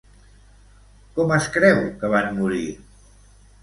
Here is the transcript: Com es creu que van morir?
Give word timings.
Com 1.19 1.35
es 1.37 1.51
creu 1.59 1.85
que 2.03 2.13
van 2.17 2.35
morir? 2.43 2.67